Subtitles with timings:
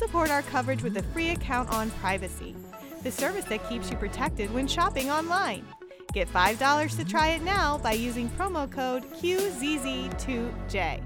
[0.00, 2.56] support our coverage with a free account on Privacy,
[3.02, 5.62] the service that keeps you protected when shopping online.
[6.14, 11.02] Get $5 to try it now by using promo code QZZ2J.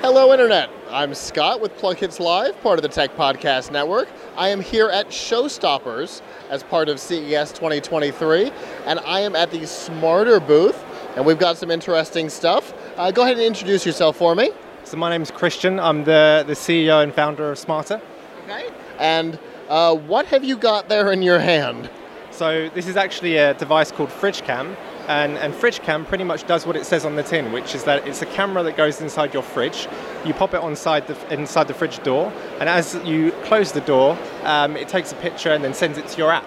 [0.00, 0.70] Hello, Internet.
[0.88, 4.08] I'm Scott with PLuGHiTz Live, part of the Tech Podcast Network.
[4.34, 8.50] I am here at Showstoppers as part of CES 2023,
[8.86, 10.82] and I am at the Smarter booth,
[11.16, 12.72] and we've got some interesting stuff.
[12.96, 14.52] Uh, go ahead and introduce yourself for me.
[14.86, 15.80] So my name is Christian.
[15.80, 18.00] I'm the, the CEO and founder of Smarter.
[18.44, 18.68] Okay.
[19.00, 19.36] And
[19.68, 21.90] uh, what have you got there in your hand?
[22.30, 24.76] So this is actually a device called FridgeCam,
[25.08, 28.06] and, and FridgeCam pretty much does what it says on the tin, which is that
[28.06, 29.88] it's a camera that goes inside your fridge.
[30.24, 34.16] You pop it inside the, inside the fridge door, and as you close the door,
[34.44, 36.46] um, it takes a picture and then sends it to your app.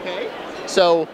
[0.00, 0.28] Okay.
[0.66, 1.06] So,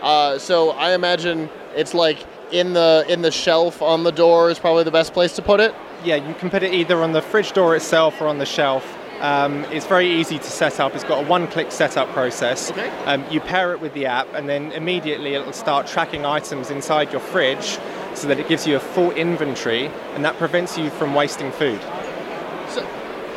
[0.00, 4.58] uh, so I imagine it's like in the in the shelf on the door is
[4.58, 5.74] probably the best place to put it.
[6.04, 8.98] Yeah, you can put it either on the fridge door itself or on the shelf.
[9.20, 10.96] Um, it's very easy to set up.
[10.96, 12.72] It's got a one-click setup process.
[12.72, 12.88] Okay.
[13.04, 17.12] Um, you pair it with the app, and then immediately it'll start tracking items inside
[17.12, 17.78] your fridge,
[18.14, 21.80] so that it gives you a full inventory, and that prevents you from wasting food.
[22.70, 22.84] So,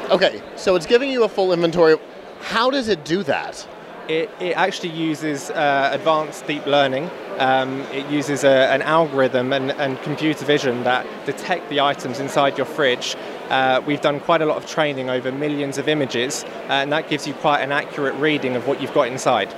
[0.10, 1.98] okay, so it's giving you a full inventory.
[2.42, 3.68] How does it do that?
[4.08, 7.10] It, it actually uses uh, advanced deep learning.
[7.40, 12.56] Um, it uses a, an algorithm and, and computer vision that detect the items inside
[12.56, 13.16] your fridge.
[13.50, 17.10] Uh, we've done quite a lot of training over millions of images, uh, and that
[17.10, 19.54] gives you quite an accurate reading of what you've got inside.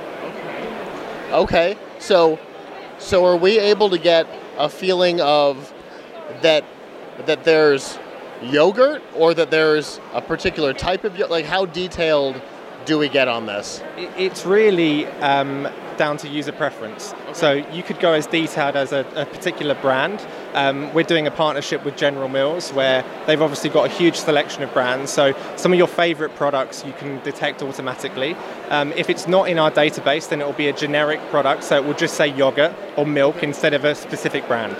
[1.31, 2.39] Okay, so
[2.99, 5.73] so are we able to get a feeling of
[6.41, 6.63] that
[7.25, 7.99] that there's
[8.41, 11.31] yogurt or that there's a particular type of yogurt?
[11.31, 12.41] Like how detailed
[12.87, 13.83] do we get on this?
[13.97, 17.13] It's really um, down to user preference.
[17.33, 20.25] So you could go as detailed as a, a particular brand.
[20.53, 24.63] Um, we're doing a partnership with General Mills where they've obviously got a huge selection
[24.63, 25.11] of brands.
[25.11, 28.35] So some of your favorite products you can detect automatically.
[28.69, 31.65] Um, if it's not in our database, then it will be a generic product.
[31.65, 34.77] So it will just say yogurt or milk instead of a specific brand.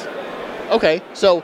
[0.69, 1.43] Okay, so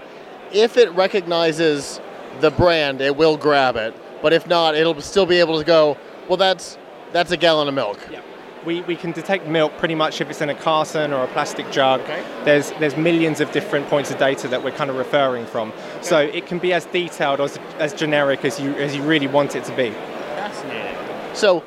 [0.53, 1.99] if it recognizes
[2.39, 3.93] the brand, it will grab it.
[4.23, 5.97] But if not, it'll still be able to go,
[6.27, 6.77] well, that's
[7.11, 7.99] that's a gallon of milk.
[8.11, 8.21] Yeah.
[8.65, 11.69] We, we can detect milk pretty much if it's in a carton or a plastic
[11.69, 11.99] jug.
[12.01, 12.23] Okay.
[12.45, 15.73] There's there's millions of different points of data that we're kind of referring from.
[16.01, 19.27] So it can be as detailed or as, as generic as you as you really
[19.27, 19.91] want it to be.
[19.91, 20.95] Fascinating.
[21.33, 21.63] So,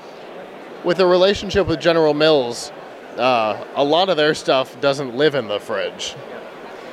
[0.84, 2.72] with the relationship with General Mills,
[3.18, 6.14] uh, a lot of their stuff doesn't live in the fridge.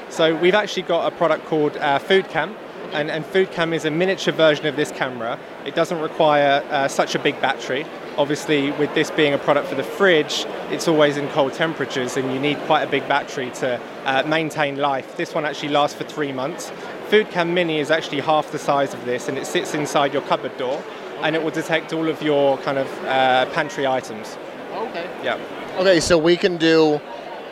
[0.10, 2.56] So we've actually got a product called uh, FoodCam,
[2.94, 5.40] and, and FoodCam is a miniature version of this camera.
[5.66, 7.86] It doesn't require uh, such a big battery.
[8.18, 12.32] Obviously, with this being a product for the fridge, it's always in cold temperatures, and
[12.32, 15.18] you need quite a big battery to uh, maintain life.
[15.18, 16.72] This one actually lasts for three months.
[17.10, 20.56] FoodCam Mini is actually half the size of this, and it sits inside your cupboard
[20.58, 20.84] door,
[21.22, 24.38] and it will detect all of your kind of uh, pantry items.
[24.72, 25.10] Okay.
[25.24, 25.40] Yeah.
[25.78, 27.02] Okay, so we can do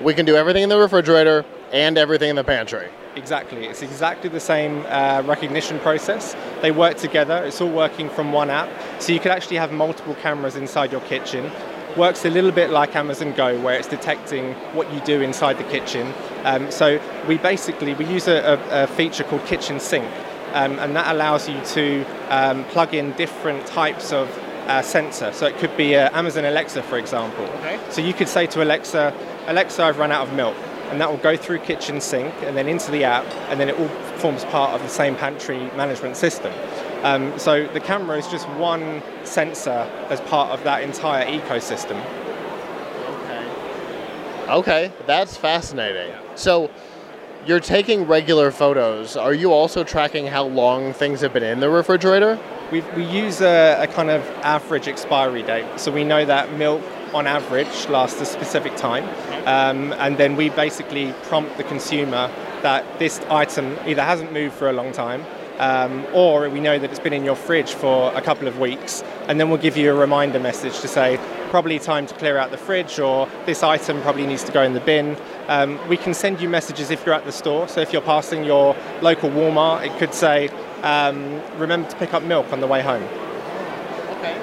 [0.02, 2.90] we can do everything in the refrigerator and everything in the pantry.
[3.16, 3.66] Exactly.
[3.66, 6.36] It's exactly the same uh, recognition process.
[6.62, 7.44] They work together.
[7.46, 8.70] It's all working from one app.
[9.00, 11.52] So you could actually have multiple cameras inside your kitchen.
[11.98, 15.66] Works a little bit like Amazon Go, where it's detecting what you do inside the
[15.66, 16.14] kitchen.
[16.46, 20.06] Um, so we basically we use a, a, a feature called Kitchen Sync,
[20.54, 24.30] um, and that allows you to um, plug in different types of
[24.68, 25.34] uh, sensor.
[25.34, 27.44] So it could be uh, Amazon Alexa, for example.
[27.44, 27.78] Okay.
[27.90, 29.14] So you could say to Alexa,
[29.48, 30.56] Alexa, I've run out of milk
[30.92, 33.80] and that will go through Kitchen Sync and then into the app, and then it
[33.80, 33.88] all
[34.20, 36.54] forms part of the same pantry management system.
[37.04, 42.00] Um, so the camera is just one sensor as part of that entire ecosystem.
[43.24, 46.14] Okay, Okay, that's fascinating.
[46.36, 46.70] So
[47.46, 49.16] you're taking regular photos.
[49.16, 52.38] Are you also tracking how long things have been in the refrigerator?
[52.72, 55.80] We, we use a, a kind of average expiry date.
[55.80, 59.04] So we know that milk on average lasts a specific time.
[59.48, 62.32] Um, and then we basically prompt the consumer
[62.62, 65.26] that this item either hasn't moved for a long time
[65.62, 69.04] um, or we know that it's been in your fridge for a couple of weeks,
[69.28, 71.20] and then we'll give you a reminder message to say
[71.52, 74.74] probably time to clear out the fridge, or this item probably needs to go in
[74.74, 75.16] the bin.
[75.48, 77.68] Um, we can send you messages if you're at the store.
[77.68, 80.50] So if you're passing your local Walmart, it could say,
[80.82, 83.04] um, "Remember to pick up milk on the way home."
[84.18, 84.42] Okay.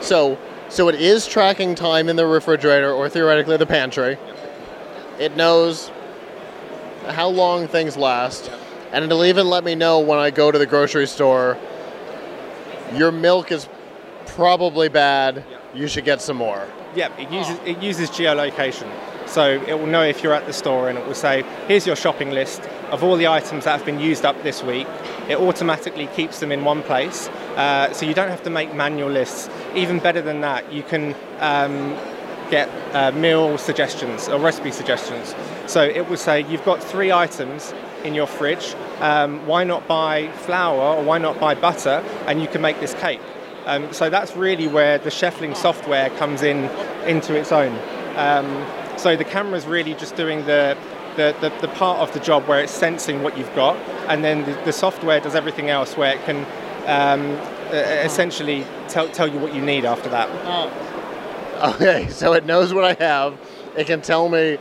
[0.00, 0.36] So,
[0.68, 4.18] so it is tracking time in the refrigerator or theoretically the pantry.
[5.18, 5.90] It knows
[7.06, 8.50] how long things last,
[8.92, 11.56] and it'll even let me know when I go to the grocery store.
[12.94, 13.68] Your milk is
[14.26, 15.44] probably bad.
[15.74, 16.66] You should get some more.
[16.94, 18.90] Yeah, it uses it uses geolocation.
[19.26, 21.96] So it will know if you're at the store and it will say, here's your
[21.96, 22.62] shopping list.
[22.90, 24.86] Of all the items that have been used up this week.
[25.28, 29.10] It automatically keeps them in one place, uh, so you don't have to make manual
[29.10, 29.50] lists.
[29.74, 31.96] Even better than that, you can um,
[32.50, 35.34] get uh, meal suggestions or recipe suggestions.
[35.66, 37.74] So it will say you've got three items
[38.04, 38.74] in your fridge.
[39.00, 42.94] Um, why not buy flour or why not buy butter, and you can make this
[42.94, 43.20] cake.
[43.66, 46.64] Um, so that's really where the Chefling software comes in
[47.06, 47.78] into its own.
[48.16, 50.76] Um, so the camera is really just doing the,
[51.18, 53.76] the, the, the, part of the job where it's sensing what you've got,
[54.08, 56.46] and then the, the software does everything else where it can
[56.86, 57.22] um,
[57.74, 60.28] essentially tell, tell you what you need after that.
[60.44, 60.84] Oh.
[61.58, 63.36] Okay, so it knows what I have.
[63.76, 64.58] It can tell me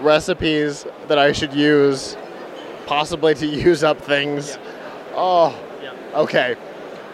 [0.00, 2.16] recipes that I should use,
[2.84, 4.56] possibly to use up things.
[4.56, 5.12] Yeah.
[5.14, 5.94] Oh, Yeah.
[6.16, 6.56] okay.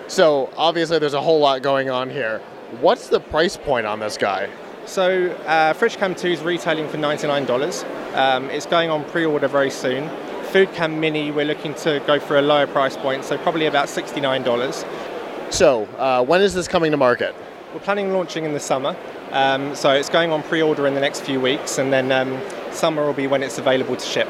[0.06, 2.40] So obviously there's a whole lot going on here.
[2.80, 4.48] What's the price point on this guy?
[4.88, 8.16] So uh, FridgeCam 2 is retailing for $99.
[8.16, 10.08] Um, it's going on pre-order very soon.
[10.48, 15.52] FoodCam Mini, we're looking to go for a lower price point, so probably about $69.
[15.52, 17.34] So uh, when is this coming to market?
[17.74, 18.96] We're planning launching in the summer,
[19.32, 22.40] um, so it's going on pre-order in the next few weeks, and then um,
[22.72, 24.26] summer will be when it's available to ship.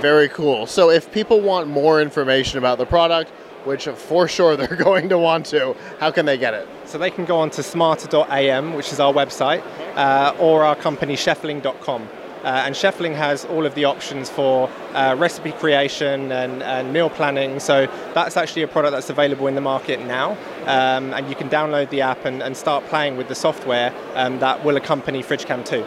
[0.00, 0.66] Very cool.
[0.66, 3.30] So if people want more information about the product,
[3.64, 6.68] which for sure they're going to want to, how can they get it?
[6.84, 9.62] So they can go on to smarter.am, which is our website,
[9.96, 12.08] uh, or our company chefling.com.
[12.44, 17.10] Uh, and Chefling has all of the options for uh, recipe creation and, and, meal
[17.10, 17.58] planning.
[17.58, 20.32] So that's actually a product that's available in the market now.
[20.62, 24.38] Um, and you can download the app and, and start playing with the software um,
[24.38, 25.84] that will accompany FridgeCam 2.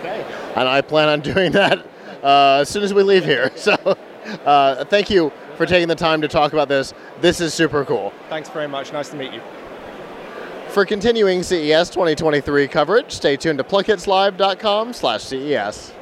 [0.00, 0.52] Okay.
[0.54, 1.84] And I plan on doing that
[2.22, 3.50] as soon as we leave here.
[3.60, 3.74] So
[4.44, 6.94] uh, thank you for taking the time to talk about this.
[7.20, 8.12] This is super cool.
[8.28, 8.92] Thanks very much.
[8.92, 9.40] Nice to meet you.
[10.68, 15.92] For continuing CES 2023 coverage, stay tuned to plughitslive.com slash CES.